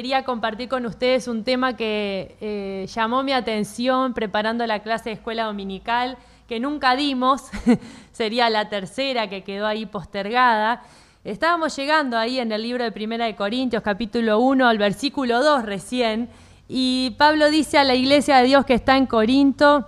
[0.00, 5.16] quería compartir con ustedes un tema que eh, llamó mi atención preparando la clase de
[5.16, 6.16] escuela dominical,
[6.48, 7.50] que nunca dimos,
[8.10, 10.82] sería la tercera que quedó ahí postergada.
[11.22, 15.66] Estábamos llegando ahí en el libro de Primera de Corintios, capítulo 1, al versículo 2
[15.66, 16.30] recién,
[16.66, 19.86] y Pablo dice a la iglesia de Dios que está en Corinto,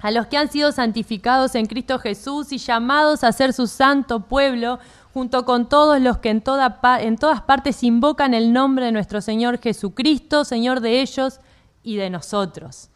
[0.00, 4.20] a los que han sido santificados en Cristo Jesús y llamados a ser su santo
[4.20, 4.78] pueblo,
[5.12, 6.42] junto con todos los que en,
[7.00, 11.40] en todas partes invocan el nombre de nuestro Señor Jesucristo, Señor de ellos
[11.82, 12.90] y de nosotros.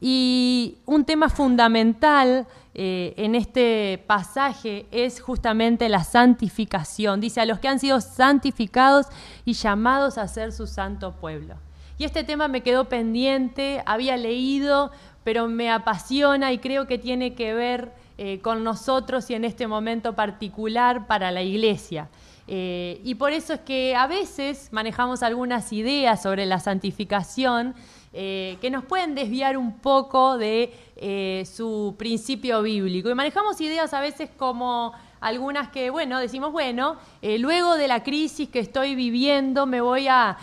[0.00, 7.20] Y un tema fundamental eh, en este pasaje es justamente la santificación.
[7.20, 9.06] Dice, a los que han sido santificados
[9.44, 11.56] y llamados a ser su santo pueblo.
[11.98, 14.92] Y este tema me quedó pendiente, había leído,
[15.24, 19.66] pero me apasiona y creo que tiene que ver eh, con nosotros y en este
[19.66, 22.08] momento particular para la iglesia.
[22.46, 27.74] Eh, y por eso es que a veces manejamos algunas ideas sobre la santificación
[28.12, 33.08] eh, que nos pueden desviar un poco de su principio bíblico.
[33.08, 38.48] Y manejamos ideas a veces como algunas que, bueno, decimos, bueno, luego de la crisis
[38.48, 40.36] que estoy viviendo me voy a,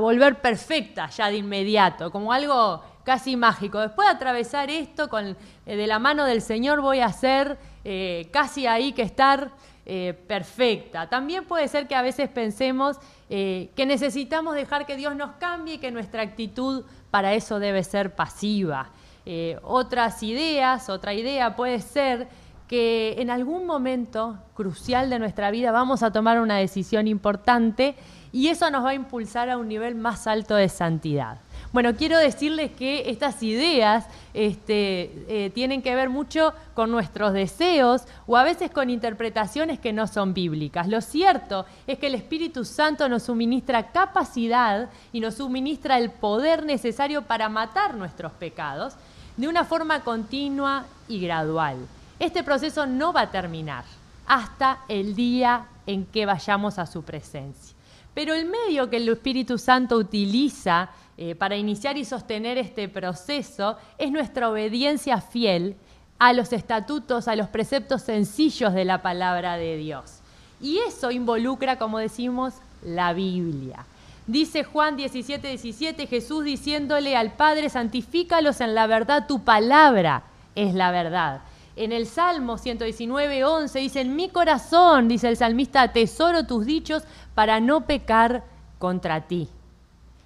[0.00, 3.80] volver perfecta ya de inmediato, como algo casi mágico.
[3.80, 8.28] Después de atravesar esto, con, eh, de la mano del Señor voy a ser eh,
[8.30, 9.50] casi ahí que estar
[9.86, 11.08] eh, perfecta.
[11.08, 15.78] También puede ser que a veces pensemos que necesitamos dejar que Dios nos cambie y
[15.78, 18.90] que nuestra actitud para eso debe ser pasiva.
[19.62, 22.28] otras ideas, otra idea puede ser
[22.68, 27.96] que en algún momento crucial de nuestra vida vamos a tomar una decisión importante
[28.30, 31.40] y eso nos va a impulsar a un nivel más alto de santidad.
[31.70, 38.04] Bueno, quiero decirles que estas ideas este, eh, tienen que ver mucho con nuestros deseos
[38.26, 40.88] o a veces con interpretaciones que no son bíblicas.
[40.88, 46.64] Lo cierto es que el Espíritu Santo nos suministra capacidad y nos suministra el poder
[46.64, 48.94] necesario para matar nuestros pecados
[49.36, 51.76] de una forma continua y gradual.
[52.18, 53.84] Este proceso no va a terminar
[54.26, 57.76] hasta el día en que vayamos a su presencia.
[58.14, 60.90] Pero el medio que el Espíritu Santo utiliza
[61.20, 65.74] eh, para iniciar y sostener este proceso es nuestra obediencia fiel
[66.20, 70.20] a los estatutos, a los preceptos sencillos de la palabra de Dios.
[70.60, 73.84] Y eso involucra, como decimos, la Biblia.
[74.28, 80.22] Dice Juan 17, 17, Jesús diciéndole al Padre, santifícalos en la verdad, tu palabra
[80.54, 81.40] es la verdad.
[81.74, 87.02] En el Salmo 119, 11 dice, en mi corazón, dice el salmista, atesoro tus dichos
[87.34, 88.44] para no pecar
[88.78, 89.48] contra ti.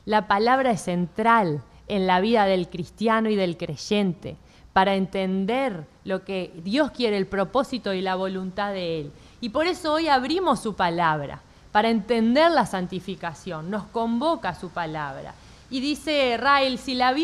[0.04, 4.36] La palabra es central en la vida del cristiano y del creyente
[4.72, 9.12] para entender lo que Dios quiere, el propósito y la voluntad de Él.
[9.40, 11.42] Y por eso hoy abrimos su palabra,
[11.72, 13.70] para entender la santificación.
[13.70, 15.34] Nos convoca su palabra.
[15.70, 17.14] Y dice Rael, si la,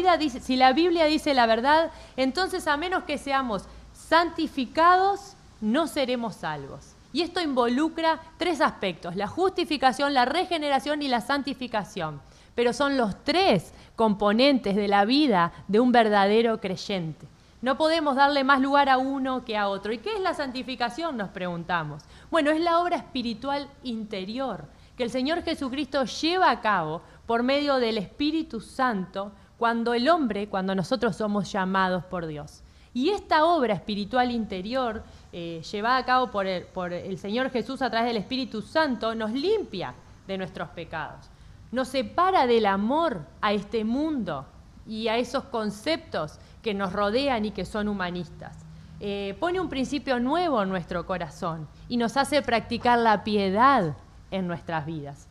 [0.41, 6.94] si la Biblia dice la verdad, entonces a menos que seamos santificados, no seremos salvos.
[7.12, 12.21] Y esto involucra tres aspectos, la justificación, la regeneración y la santificación
[12.59, 17.29] pero son los tres componentes de la vida de un verdadero creyente.
[17.63, 19.93] No podemos darle más lugar a uno que a otro.
[19.93, 21.17] ¿Y qué es la santificación?
[21.17, 22.03] Nos preguntamos.
[22.33, 24.65] Bueno, es la obra espiritual interior
[24.97, 30.49] que el Señor Jesucristo lleva a cabo por medio del Espíritu Santo cuando el hombre,
[30.49, 32.65] cuando nosotros somos llamados por Dios.
[32.93, 37.91] Y esta obra espiritual interior, eh, llevada a cabo por por el Señor Jesús a
[37.91, 39.95] través del Espíritu Santo, nos limpia
[40.27, 41.31] de nuestros pecados
[41.71, 44.47] nos separa del amor a este mundo
[44.87, 48.56] y a esos conceptos que nos rodean y que son humanistas.
[49.01, 53.97] Eh, pone un principio nuevo en nuestro corazón y nos hace practicar la piedad
[54.31, 55.29] en nuestras vidas.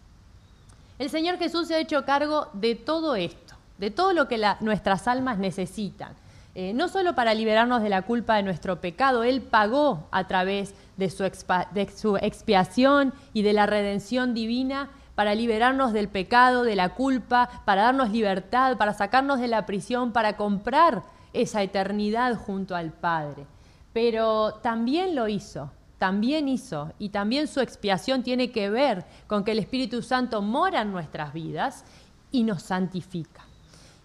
[1.00, 5.08] El Señor Jesús se ha hecho cargo de todo esto, de todo lo que nuestras
[5.08, 6.14] almas necesitan.
[6.56, 10.74] Eh, no solo para liberarnos de la culpa de nuestro pecado, Él pagó a través
[10.96, 16.76] de su, de su expiación y de la redención divina para liberarnos del pecado, de
[16.76, 21.02] la culpa, para darnos libertad, para sacarnos de la prisión, para comprar
[21.34, 23.48] esa eternidad junto al Padre.
[23.94, 29.54] Pero también lo hizo, también hizo, y también su expiación tiene que ver con que
[29.54, 31.84] el Espíritu Santo mora en nuestras vidas
[32.32, 33.42] y nos santifica.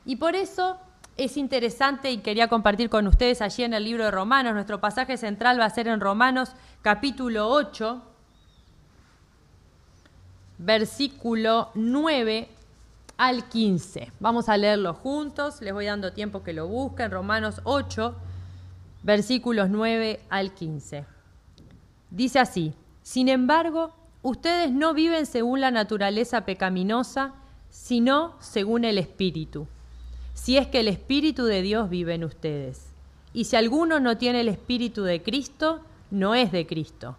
[0.06, 0.78] Y por eso
[1.18, 5.18] es interesante y quería compartir con ustedes allí en el libro de Romanos, nuestro pasaje
[5.18, 8.02] central va a ser en Romanos capítulo 8,
[10.64, 12.48] versículo 9
[13.16, 14.12] al 15.
[14.20, 17.10] Vamos a leerlo juntos, les voy dando tiempo que lo busquen.
[17.10, 18.14] Romanos 8,
[19.02, 21.04] versículos 9 al 15.
[22.10, 23.92] Dice así, sin embargo,
[24.22, 27.34] ustedes no viven según la naturaleza pecaminosa,
[27.68, 29.66] sino según el Espíritu,
[30.34, 32.86] si es que el Espíritu de Dios vive en ustedes.
[33.32, 35.80] Y si alguno no tiene el Espíritu de Cristo,
[36.10, 37.16] no es de Cristo.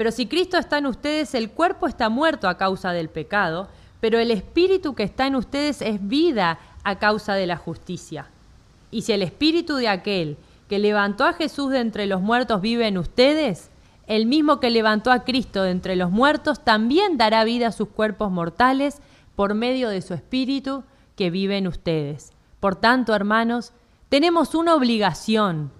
[0.00, 3.68] Pero si Cristo está en ustedes, el cuerpo está muerto a causa del pecado,
[4.00, 8.26] pero el Espíritu que está en ustedes es vida a causa de la justicia.
[8.90, 10.38] Y si el Espíritu de aquel
[10.70, 13.68] que levantó a Jesús de entre los muertos vive en ustedes,
[14.06, 17.88] el mismo que levantó a Cristo de entre los muertos también dará vida a sus
[17.88, 19.02] cuerpos mortales
[19.36, 20.82] por medio de su Espíritu
[21.14, 22.32] que vive en ustedes.
[22.58, 23.74] Por tanto, hermanos,
[24.08, 25.70] tenemos una obligación,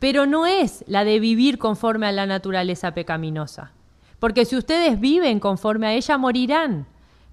[0.00, 3.70] pero no es la de vivir conforme a la naturaleza pecaminosa.
[4.18, 6.86] Porque si ustedes viven conforme a ella, morirán.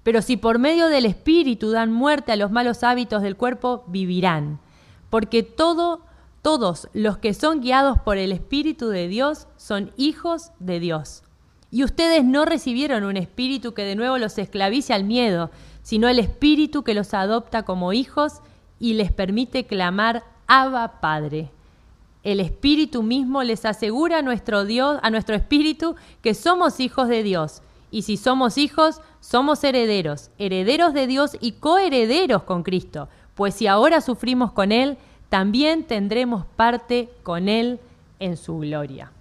[0.04, 4.60] Pero si por medio del Espíritu dan muerte a los malos hábitos del cuerpo, vivirán.
[5.10, 6.02] Porque todo
[6.42, 11.24] todos los que son guiados por el Espíritu de Dios son hijos de Dios.
[11.70, 15.50] Y ustedes no recibieron un espíritu que de nuevo los esclavice al miedo,
[15.82, 18.40] sino el espíritu que los adopta como hijos
[18.78, 21.50] y les permite clamar Abba Padre.
[22.22, 27.22] El espíritu mismo les asegura a nuestro Dios, a nuestro espíritu, que somos hijos de
[27.22, 27.62] Dios.
[27.90, 33.08] Y si somos hijos, somos herederos, herederos de Dios y coherederos con Cristo.
[33.34, 34.98] Pues si ahora sufrimos con Él,
[35.28, 37.80] también tendremos parte con Él
[38.18, 39.12] en su gloria.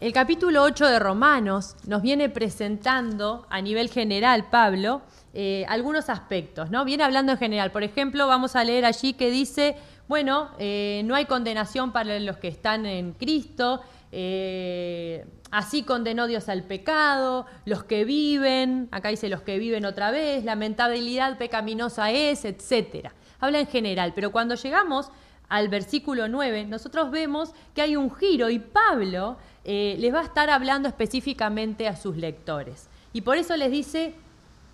[0.00, 5.02] El capítulo 8 de Romanos nos viene presentando a nivel general, Pablo,
[5.34, 6.86] eh, algunos aspectos, ¿no?
[6.86, 7.70] Viene hablando en general.
[7.70, 9.76] Por ejemplo, vamos a leer allí que dice,
[10.10, 13.80] bueno, eh, no hay condenación para los que están en Cristo,
[14.12, 20.10] eh, así condenó Dios al pecado, los que viven, acá dice los que viven otra
[20.10, 25.10] vez, lamentabilidad pecaminosa es, etcétera habla en general, pero cuando llegamos
[25.48, 30.24] al versículo 9, nosotros vemos que hay un giro y Pablo eh, les va a
[30.24, 32.88] estar hablando específicamente a sus lectores.
[33.12, 34.14] Y por eso les dice,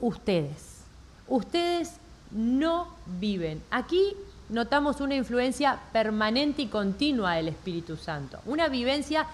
[0.01, 0.85] ustedes,
[1.29, 1.99] ustedes
[2.31, 3.63] no viven.
[3.71, 4.13] Aquí
[4.49, 9.27] notamos una influencia permanente y continua del Espíritu Santo, una vivencia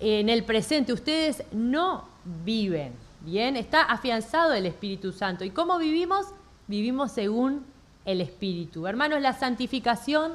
[0.00, 0.92] en el presente.
[0.92, 2.04] Ustedes no
[2.44, 3.56] viven, ¿bien?
[3.56, 5.44] Está afianzado el Espíritu Santo.
[5.44, 6.26] ¿Y cómo vivimos?
[6.66, 7.64] Vivimos según
[8.04, 8.86] el Espíritu.
[8.86, 10.32] Hermanos, la santificación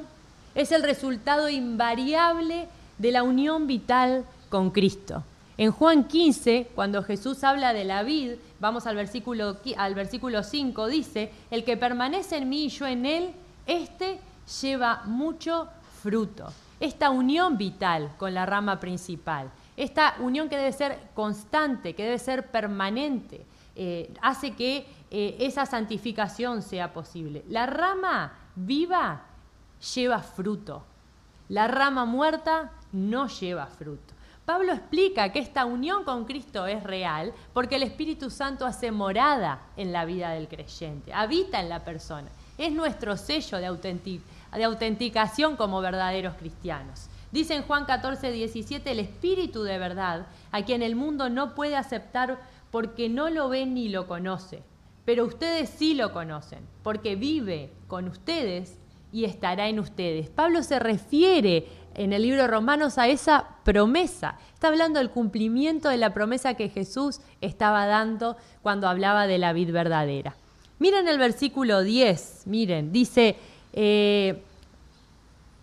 [0.54, 5.24] es el resultado invariable de la unión vital con Cristo.
[5.56, 10.88] En Juan 15, cuando Jesús habla de la vid, vamos al versículo, al versículo 5,
[10.88, 13.30] dice, el que permanece en mí y yo en él,
[13.66, 14.20] este
[14.60, 15.68] lleva mucho
[16.02, 16.52] fruto.
[16.80, 22.18] Esta unión vital con la rama principal, esta unión que debe ser constante, que debe
[22.18, 23.46] ser permanente,
[23.76, 27.44] eh, hace que eh, esa santificación sea posible.
[27.48, 29.22] La rama viva
[29.94, 30.84] lleva fruto.
[31.48, 34.14] La rama muerta no lleva fruto.
[34.44, 39.62] Pablo explica que esta unión con Cristo es real porque el Espíritu Santo hace morada
[39.76, 42.28] en la vida del creyente, habita en la persona.
[42.58, 44.20] Es nuestro sello de,
[44.52, 47.08] de autenticación como verdaderos cristianos.
[47.32, 51.76] Dice en Juan 14, 17, el Espíritu de verdad, a quien el mundo no puede
[51.76, 54.62] aceptar porque no lo ve ni lo conoce
[55.04, 58.78] pero ustedes sí lo conocen, porque vive con ustedes
[59.12, 60.30] y estará en ustedes.
[60.30, 64.38] Pablo se refiere en el libro de Romanos a esa promesa.
[64.54, 69.52] Está hablando del cumplimiento de la promesa que Jesús estaba dando cuando hablaba de la
[69.52, 70.34] vid verdadera.
[70.78, 73.36] Miren el versículo 10, miren, dice,
[73.72, 74.42] eh,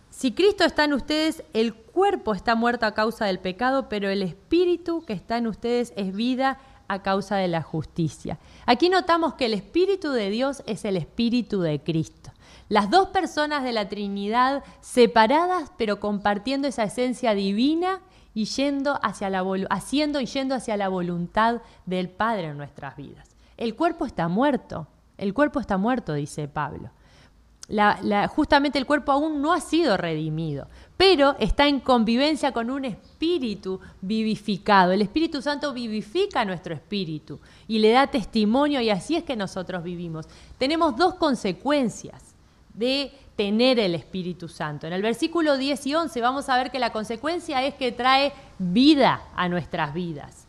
[0.10, 4.22] si Cristo está en ustedes, el cuerpo está muerto a causa del pecado, pero el
[4.22, 6.60] espíritu que está en ustedes es vida
[6.92, 8.38] a causa de la justicia.
[8.66, 12.32] Aquí notamos que el Espíritu de Dios es el Espíritu de Cristo.
[12.68, 18.02] Las dos personas de la Trinidad separadas pero compartiendo esa esencia divina
[18.34, 23.30] y yendo hacia la haciendo y yendo hacia la voluntad del Padre en nuestras vidas.
[23.56, 24.88] El cuerpo está muerto,
[25.22, 26.90] el cuerpo está muerto, dice Pablo.
[28.36, 33.80] justamente el cuerpo aún no ha sido redimido, pero está en convivencia con un espíritu
[34.02, 34.92] vivificado.
[34.92, 39.84] El Espíritu Santo vivifica nuestro espíritu y le da testimonio y así es que nosotros
[39.84, 40.26] vivimos.
[40.58, 42.34] Tenemos dos consecuencias
[42.74, 44.88] de tener el Espíritu Santo.
[44.88, 48.34] En el versículo 10 y 11 vamos a ver que la consecuencia es que trae
[48.58, 50.48] vida a nuestras vidas.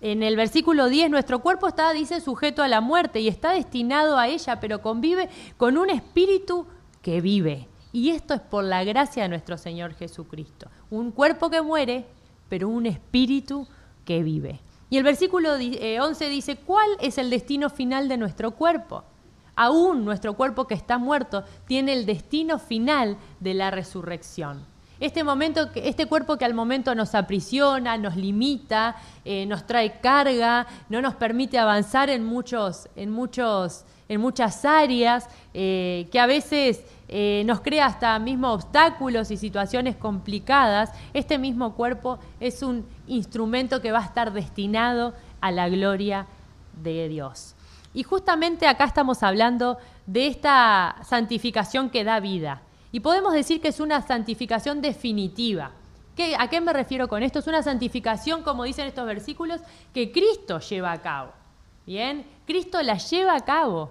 [0.00, 4.18] En el versículo 10, nuestro cuerpo está, dice, sujeto a la muerte y está destinado
[4.18, 6.66] a ella, pero convive con un espíritu
[7.02, 7.68] que vive.
[7.92, 10.68] Y esto es por la gracia de nuestro Señor Jesucristo.
[10.90, 12.06] Un cuerpo que muere,
[12.48, 13.66] pero un espíritu
[14.04, 14.60] que vive.
[14.88, 19.04] Y el versículo 11 eh, dice, ¿cuál es el destino final de nuestro cuerpo?
[19.54, 24.71] Aún nuestro cuerpo que está muerto tiene el destino final de la resurrección.
[25.02, 28.94] Este, momento, este cuerpo que al momento nos aprisiona, nos limita,
[29.24, 35.28] eh, nos trae carga, no nos permite avanzar en, muchos, en, muchos, en muchas áreas,
[35.54, 41.74] eh, que a veces eh, nos crea hasta mismo obstáculos y situaciones complicadas, este mismo
[41.74, 46.26] cuerpo es un instrumento que va a estar destinado a la gloria
[46.80, 47.56] de Dios.
[47.92, 52.62] Y justamente acá estamos hablando de esta santificación que da vida.
[52.92, 55.72] Y podemos decir que es una santificación definitiva.
[56.38, 57.38] ¿A qué me refiero con esto?
[57.38, 59.62] Es una santificación, como dicen estos versículos,
[59.94, 61.32] que Cristo lleva a cabo.
[61.86, 63.90] Bien, Cristo la lleva a cabo.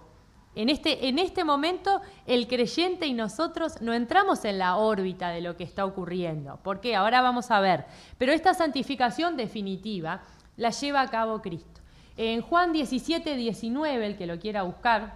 [0.54, 5.42] En este, en este momento el creyente y nosotros no entramos en la órbita de
[5.42, 6.58] lo que está ocurriendo.
[6.58, 6.96] ¿Por qué?
[6.96, 7.86] Ahora vamos a ver.
[8.18, 10.22] Pero esta santificación definitiva
[10.58, 11.82] la lleva a cabo Cristo.
[12.18, 15.14] En Juan 17, 19, el que lo quiera buscar,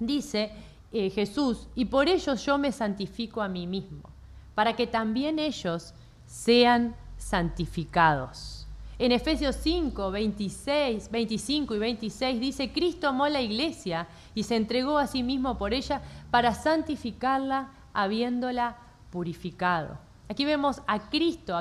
[0.00, 0.50] dice
[0.92, 4.10] eh, Jesús, y por ellos yo me santifico a mí mismo,
[4.54, 5.94] para que también ellos
[6.26, 8.66] sean santificados.
[8.98, 14.98] En Efesios 5, 26, 25 y 26 dice, Cristo amó la iglesia y se entregó
[14.98, 18.76] a sí mismo por ella para santificarla habiéndola
[19.10, 19.98] purificado.
[20.28, 21.58] Aquí vemos a Cristo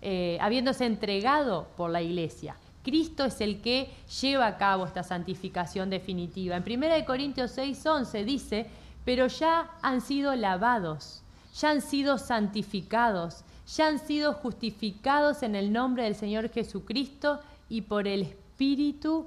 [0.00, 2.56] eh, habiéndose entregado por la iglesia.
[2.82, 6.56] Cristo es el que lleva a cabo esta santificación definitiva.
[6.56, 8.66] En 1 Corintios 6, 11 dice,
[9.04, 11.22] pero ya han sido lavados,
[11.54, 13.44] ya han sido santificados,
[13.76, 19.26] ya han sido justificados en el nombre del Señor Jesucristo y por el Espíritu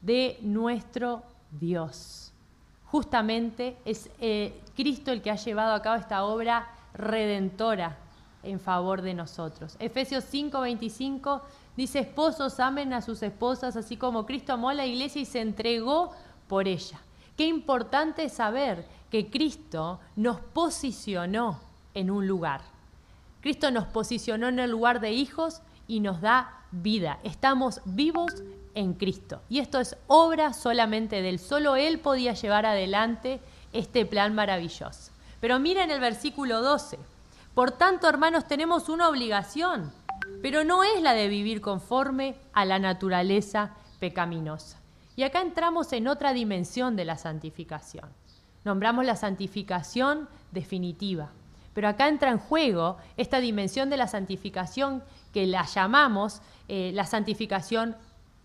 [0.00, 2.32] de nuestro Dios.
[2.86, 7.96] Justamente es eh, Cristo el que ha llevado a cabo esta obra redentora
[8.42, 9.76] en favor de nosotros.
[9.78, 11.42] Efesios 5:25
[11.76, 15.40] dice, esposos amen a sus esposas, así como Cristo amó a la iglesia y se
[15.40, 16.12] entregó
[16.48, 17.00] por ella.
[17.36, 21.60] Qué importante saber que Cristo nos posicionó
[21.94, 22.60] en un lugar.
[23.40, 27.18] Cristo nos posicionó en el lugar de hijos y nos da vida.
[27.22, 28.32] Estamos vivos
[28.74, 29.40] en Cristo.
[29.48, 31.38] Y esto es obra solamente de Él.
[31.38, 33.40] Solo Él podía llevar adelante
[33.72, 35.12] este plan maravilloso.
[35.40, 36.98] Pero miren el versículo 12.
[37.54, 39.92] Por tanto, hermanos, tenemos una obligación,
[40.42, 44.78] pero no es la de vivir conforme a la naturaleza pecaminosa.
[45.16, 48.08] Y acá entramos en otra dimensión de la santificación.
[48.64, 51.30] Nombramos la santificación definitiva.
[51.72, 55.02] Pero acá entra en juego esta dimensión de la santificación
[55.32, 57.96] que la llamamos eh, la santificación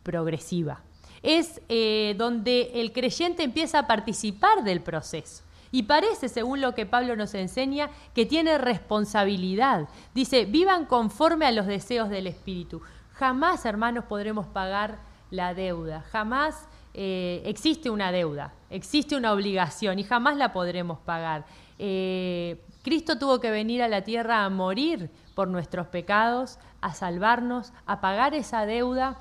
[0.04, 0.82] progresiva.
[1.22, 5.44] Es eh, donde el creyente empieza a participar del proceso.
[5.72, 9.88] Y parece, según lo que Pablo nos enseña, que tiene responsabilidad.
[10.14, 12.82] Dice, vivan conforme a los deseos del Espíritu.
[13.14, 15.00] Jamás, hermanos, podremos pagar
[15.30, 16.02] la deuda.
[16.12, 21.46] Jamás eh, existe una deuda, existe una obligación y jamás la podremos pagar.
[21.78, 27.74] Eh, Cristo tuvo que venir a la tierra a morir por nuestros pecados, a salvarnos,
[27.86, 29.20] a pagar esa deuda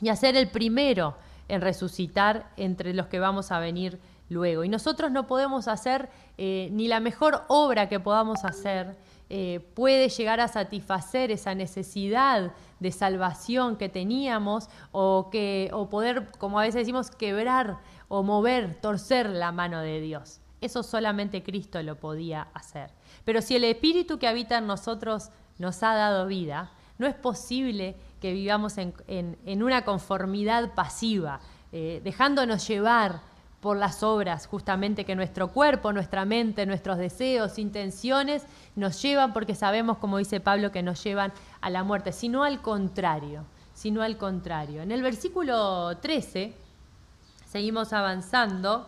[0.00, 1.16] y a ser el primero
[1.48, 4.64] en resucitar entre los que vamos a venir luego.
[4.64, 8.96] Y nosotros no podemos hacer eh, ni la mejor obra que podamos hacer
[9.30, 16.30] eh, puede llegar a satisfacer esa necesidad de salvación que teníamos o, que, o poder,
[16.38, 17.78] como a veces decimos, quebrar
[18.08, 20.40] o mover, torcer la mano de Dios.
[20.60, 22.90] Eso solamente Cristo lo podía hacer.
[23.24, 27.96] Pero si el Espíritu que habita en nosotros nos ha dado vida, no es posible
[28.20, 31.40] que vivamos en, una conformidad pasiva,
[31.72, 33.20] eh, dejándonos llevar
[33.64, 38.44] por las obras justamente que nuestro cuerpo, nuestra mente, nuestros deseos, intenciones
[38.76, 42.60] nos llevan, porque sabemos, como dice Pablo, que nos llevan a la muerte, sino al
[42.60, 44.82] contrario, sino al contrario.
[44.82, 46.52] En el versículo 13,
[47.46, 48.86] seguimos avanzando,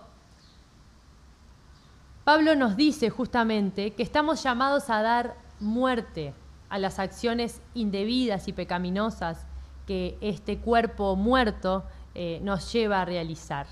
[2.25, 6.35] Pablo nos dice justamente que estamos llamados a dar muerte
[6.69, 9.47] a las acciones indebidas y pecaminosas
[9.87, 11.83] que este cuerpo muerto
[12.15, 13.67] eh, nos lleva a realizar.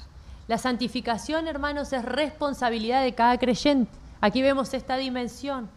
[0.47, 3.91] La santificación, hermanos, es responsabilidad de cada creyente.
[4.21, 5.69] Aquí vemos esta dimensión,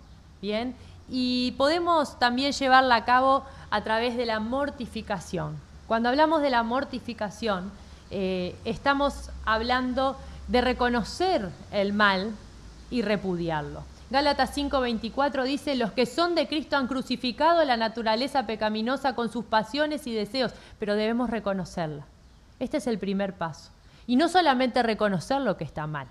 [0.41, 0.75] ¿bien?
[1.09, 5.55] Y podemos también llevarla a cabo a través de la mortificación.
[5.87, 7.71] Cuando hablamos de la mortificación,
[8.11, 10.17] eh, estamos hablando
[10.49, 12.33] de reconocer el mal
[12.89, 13.83] y repudiarlo.
[14.09, 19.45] Gálatas 5:24 dice, los que son de Cristo han crucificado la naturaleza pecaminosa con sus
[19.45, 22.05] pasiones y deseos, pero debemos reconocerla.
[22.59, 23.76] Este es el primer paso.
[24.07, 26.07] Y no solamente reconocer lo que está mal,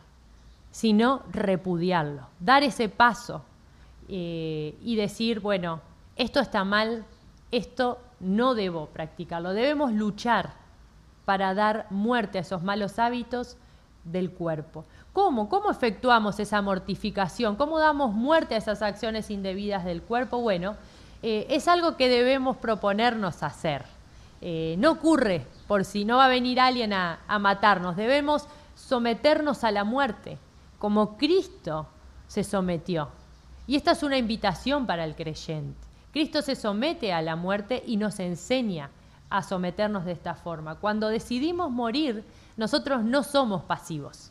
[0.71, 3.43] sino repudiarlo, dar ese paso
[4.09, 5.81] eh, y decir, bueno,
[6.17, 7.05] esto está mal,
[7.51, 9.55] esto no debo practicarlo.
[9.55, 10.53] Debemos luchar
[11.25, 13.57] para dar muerte a esos malos hábitos,
[14.07, 14.85] del cuerpo.
[15.13, 15.49] ¿Cómo?
[15.49, 17.57] ¿Cómo efectuamos esa mortificación?
[17.57, 20.41] ¿Cómo damos muerte a esas acciones indebidas del cuerpo?
[20.41, 20.77] Bueno,
[21.23, 23.85] eh, es algo que debemos proponernos hacer.
[24.41, 27.97] Eh, no ocurre por si no va a venir alguien a, matarnos.
[27.97, 30.39] Debemos someternos a la muerte,
[30.79, 31.87] como Cristo
[32.29, 33.09] se sometió.
[33.67, 35.79] Y esta es una invitación para el creyente.
[36.13, 38.91] Cristo se somete a la muerte y nos enseña
[39.29, 40.77] a someternos de esta forma.
[40.77, 42.25] Cuando decidimos morir,
[42.57, 44.31] nosotros no somos pasivos.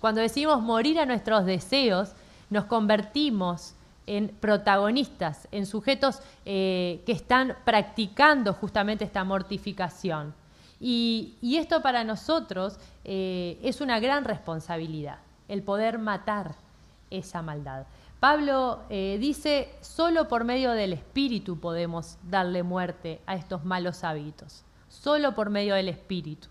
[0.00, 2.12] Cuando decidimos morir a nuestros deseos,
[2.50, 3.74] nos convertimos
[4.06, 10.34] en protagonistas, en sujetos eh, que están practicando justamente esta mortificación.
[10.80, 15.18] Y, esto para nosotros eh, es una gran responsabilidad,
[15.48, 16.54] el poder matar
[17.10, 17.86] esa maldad.
[18.20, 24.64] Pablo eh, dice, solo por medio del Espíritu podemos darle muerte a estos malos hábitos,
[24.88, 26.48] solo por medio del Espíritu.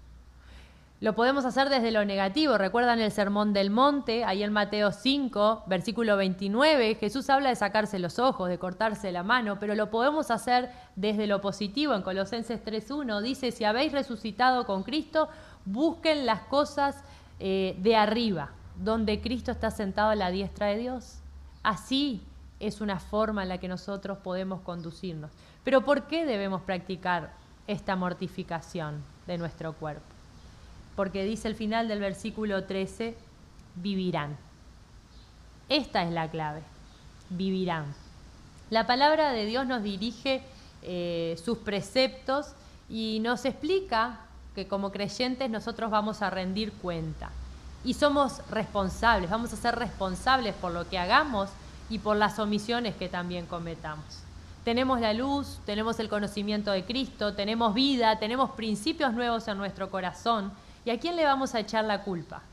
[0.99, 2.57] Lo podemos hacer desde lo negativo.
[2.57, 7.99] Recuerdan el Sermón del Monte, ahí en Mateo 5, versículo 29, Jesús habla de sacarse
[7.99, 11.93] los ojos, de cortarse la mano, pero lo podemos hacer desde lo positivo.
[11.93, 15.29] En Colosenses 3.1 dice, si habéis resucitado con Cristo,
[15.65, 17.03] busquen las cosas
[17.39, 21.19] eh, de arriba, donde Cristo está sentado a la diestra de Dios.
[21.61, 22.23] Así
[22.59, 25.29] es una forma en la que nosotros podemos conducirnos.
[25.63, 27.33] Pero ¿por qué debemos practicar
[27.67, 30.16] esta mortificación de nuestro cuerpo?
[30.97, 33.15] Porque dice el final del versículo 13,
[33.75, 34.35] vivirán.
[35.69, 36.61] Esta es la clave,
[37.29, 37.85] vivirán.
[38.69, 40.41] La palabra de Dios nos dirige
[40.81, 42.47] eh, sus preceptos
[42.89, 44.19] y nos explica
[44.55, 47.29] que como creyentes nosotros vamos a rendir cuenta
[47.83, 51.49] y somos responsables, vamos a ser responsables por lo que hagamos
[51.89, 54.23] y por las omisiones que también cometamos.
[54.65, 59.89] Tenemos la luz, tenemos el conocimiento de Cristo, tenemos vida, tenemos principios nuevos en nuestro
[59.89, 60.51] corazón.
[60.88, 62.43] ¿Y a quién le vamos a echar la culpa?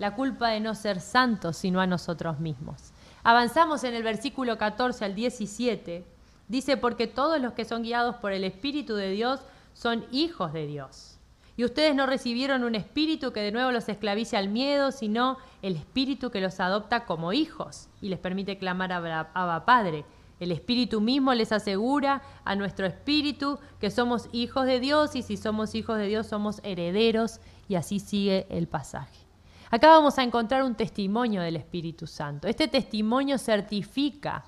[0.00, 2.90] La culpa de no ser santos, sino a nosotros mismos.
[3.22, 6.04] Avanzamos en el versículo 14 al 17.
[6.48, 9.38] Dice, porque todos los que son guiados por el Espíritu de Dios
[9.74, 11.20] son hijos de Dios.
[11.56, 15.76] Y ustedes no recibieron un espíritu que de nuevo los esclavice al miedo, sino el
[15.76, 20.04] espíritu que los adopta como hijos y les permite clamar a Abba Padre.
[20.40, 25.36] El espíritu mismo les asegura a nuestro espíritu que somos hijos de Dios y si
[25.36, 29.18] somos hijos de Dios somos herederos y así sigue el pasaje.
[29.70, 32.46] Acá vamos a encontrar un testimonio del Espíritu Santo.
[32.46, 34.44] Este testimonio certifica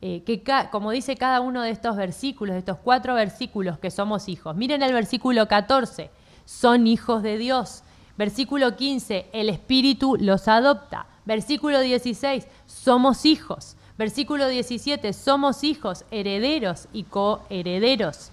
[0.00, 4.28] eh, que, como dice cada uno de estos versículos, de estos cuatro versículos, que somos
[4.28, 4.56] hijos.
[4.56, 6.10] Miren el versículo 14
[6.46, 7.82] son hijos de Dios.
[8.16, 11.06] Versículo 15, el Espíritu los adopta.
[11.24, 13.76] Versículo 16, somos hijos.
[14.00, 18.30] Versículo 17, somos hijos, herederos y coherederos.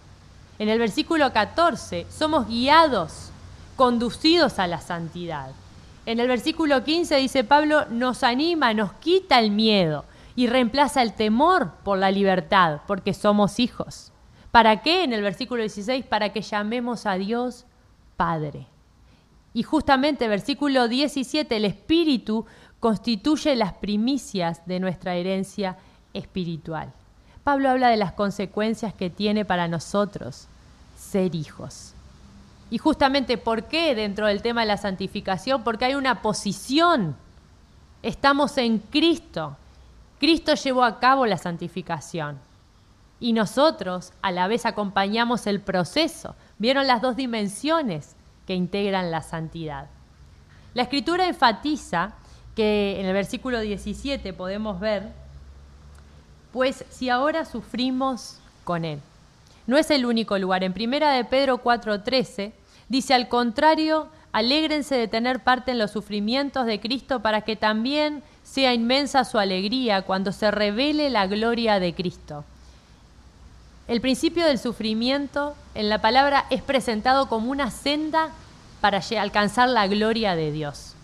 [0.59, 3.31] En el versículo 14, somos guiados,
[3.75, 5.51] conducidos a la santidad.
[6.05, 10.05] En el versículo 15 dice Pablo, nos anima, nos quita el miedo
[10.37, 14.13] y reemplaza el temor por la libertad, porque somos hijos.
[14.51, 15.03] ¿Para qué?
[15.03, 17.65] En el versículo 16, para que llamemos a Dios
[18.15, 18.67] Padre.
[19.53, 22.45] Y justamente versículo 17, el Espíritu
[22.79, 25.77] constituye las primicias de nuestra herencia
[26.13, 26.91] espiritual.
[27.43, 30.47] Pablo habla de las consecuencias que tiene para nosotros
[30.97, 31.93] ser hijos.
[32.69, 37.15] Y justamente por qué dentro del tema de la santificación, porque hay una posición.
[38.03, 39.55] Estamos en Cristo.
[40.19, 42.37] Cristo llevó a cabo la santificación.
[43.19, 46.35] Y nosotros a la vez acompañamos el proceso.
[46.59, 49.87] Vieron las dos dimensiones que integran la santidad.
[50.73, 52.13] La escritura enfatiza
[52.57, 55.03] que en el versículo 17 podemos ver,
[56.51, 58.99] pues si ahora sufrimos con Él.
[59.67, 60.63] No es el único lugar.
[60.63, 62.53] En primera de Pedro 4:13
[62.89, 68.23] dice al contrario, alégrense de tener parte en los sufrimientos de Cristo para que también
[68.43, 72.43] sea inmensa su alegría cuando se revele la gloria de Cristo.
[73.87, 78.31] El principio del sufrimiento en la palabra es presentado como una senda
[78.81, 80.96] para alcanzar la gloria de Dios.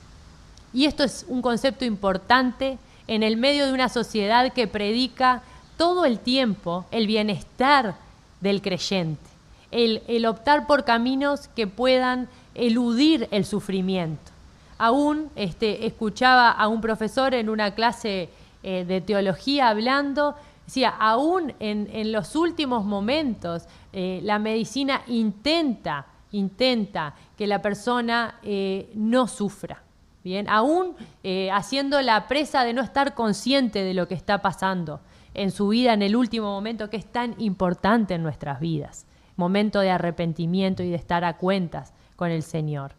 [0.74, 5.44] Y esto es un concepto importante en el medio de una sociedad que predica
[5.78, 7.96] todo el tiempo el bienestar
[8.42, 9.30] del creyente,
[9.72, 14.32] el, optar por caminos que puedan eludir el sufrimiento.
[14.78, 18.30] Aún este, escuchaba a un profesor en una clase
[18.64, 27.16] eh, de teología hablando Decía, aún en, los últimos momentos, eh, la medicina intenta, intenta
[27.38, 29.82] que la persona eh, no sufra.
[30.24, 35.02] Bien, aún eh, haciendo la presa de no estar consciente de lo que está pasando
[35.34, 39.06] en su vida en el último momento que es tan importante en nuestras vidas,
[39.36, 42.94] momento de arrepentimiento y de estar a cuentas con el Señor.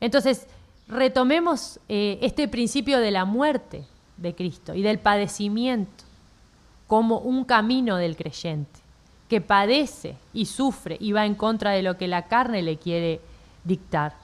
[0.00, 0.46] Entonces,
[0.86, 3.84] retomemos eh, este principio de la muerte
[4.18, 6.04] de Cristo y del padecimiento
[6.86, 8.80] como un camino del creyente,
[9.28, 13.20] que padece y sufre y va en contra de lo que la carne le quiere
[13.64, 14.14] dictar.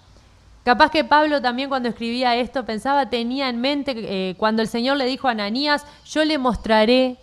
[0.67, 4.97] Capaz que Pablo también cuando escribía esto pensaba, tenía en mente eh, cuando el Señor
[4.97, 7.19] le dijo a Ananías, yo le mostraré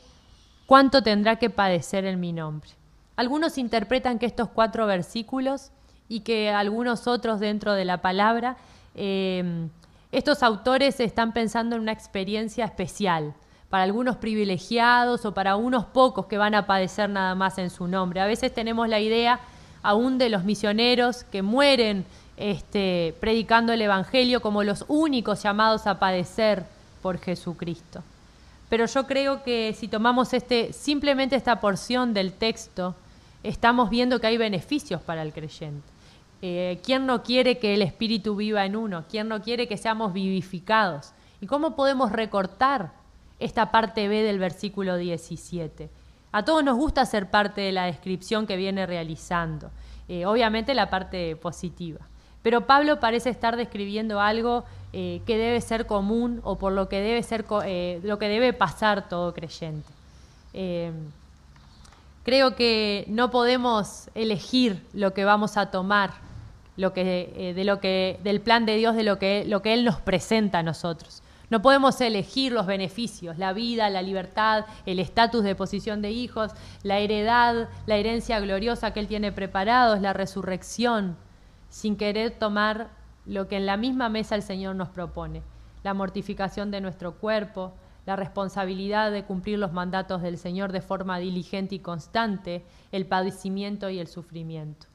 [0.65, 2.69] cuánto tendrá que padecer en mi nombre.
[3.17, 5.71] Algunos interpretan que estos cuatro versículos
[6.07, 8.55] y que algunos otros dentro de la palabra,
[8.95, 9.67] eh,
[10.13, 13.33] estos autores están pensando en una experiencia especial,
[13.69, 17.87] para algunos privilegiados o para unos pocos que van a padecer nada más en su
[17.89, 18.21] nombre.
[18.21, 19.41] A veces tenemos la idea
[19.81, 22.05] aún de los misioneros que mueren
[22.37, 26.65] este, predicando el Evangelio como los únicos llamados a padecer
[27.01, 28.01] por Jesucristo.
[28.69, 32.95] Pero yo creo que si tomamos este, simplemente esta porción del texto,
[33.43, 35.87] estamos viendo que hay beneficios para el creyente.
[36.41, 39.05] Eh, ¿Quién no quiere que el Espíritu viva en uno?
[39.09, 41.11] ¿Quién no quiere que seamos vivificados?
[41.39, 42.91] ¿Y cómo podemos recortar
[43.39, 45.89] esta parte B del versículo 17?
[46.31, 49.69] A todos nos gusta ser parte de la descripción que viene realizando,
[50.07, 51.99] eh, obviamente la parte positiva.
[52.43, 56.99] Pero Pablo parece estar describiendo algo eh, que debe ser común o por lo que
[56.99, 59.89] debe ser eh, lo que debe pasar todo creyente.
[60.53, 60.91] Eh,
[62.23, 66.11] creo que no podemos elegir lo que vamos a tomar,
[66.75, 69.85] lo que, de lo que, del plan de Dios, de lo que, lo que Él
[69.85, 71.23] nos presenta a nosotros.
[71.49, 76.51] No podemos elegir los beneficios, la vida, la libertad, el estatus de posición de hijos,
[76.83, 81.15] la heredad, la herencia gloriosa que Él tiene preparados, la resurrección
[81.73, 82.91] sin querer tomar
[83.25, 85.41] lo que en la misma mesa el Señor nos propone,
[85.81, 87.73] la mortificación de nuestro cuerpo,
[88.05, 93.89] la responsabilidad de cumplir los mandatos del Señor de forma diligente y constante, el padecimiento
[93.89, 94.85] y el sufrimiento.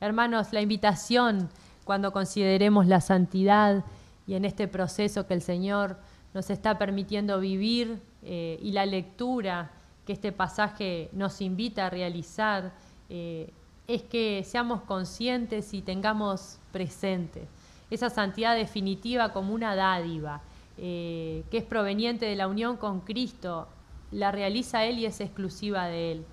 [0.00, 1.48] Hermanos, la invitación
[1.84, 3.84] cuando consideremos la santidad
[4.26, 5.96] y en este proceso que el Señor
[6.34, 9.70] nos está permitiendo vivir eh, y la lectura
[10.04, 12.72] que este pasaje nos invita a realizar,
[13.08, 13.52] eh,
[13.86, 17.46] es que seamos conscientes y tengamos presente
[17.90, 20.40] esa santidad definitiva como una dádiva,
[20.78, 23.68] eh, que es proveniente de la unión con Cristo,
[24.10, 26.26] la realiza Él y es exclusiva de Él.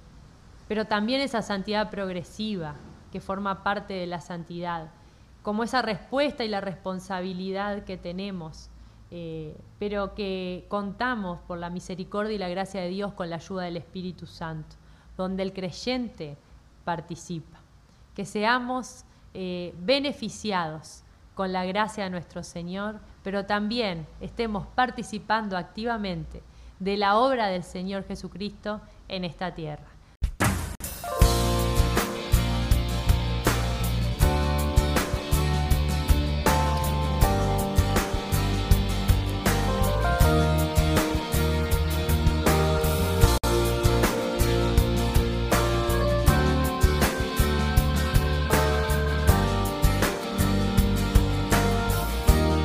[0.68, 2.76] Pero también esa santidad progresiva,
[3.12, 4.90] que forma parte de la santidad,
[5.44, 8.70] como esa respuesta y la responsabilidad que tenemos,
[9.10, 13.64] eh, pero que contamos por la misericordia y la gracia de Dios con la ayuda
[13.64, 14.78] del Espíritu Santo,
[15.18, 16.38] donde el creyente
[16.84, 17.60] participa.
[18.16, 21.04] Que seamos eh, beneficiados
[21.36, 26.44] con la gracia de nuestro Señor, pero también estemos participando activamente
[26.80, 29.91] de la obra del Señor Jesucristo en esta tierra.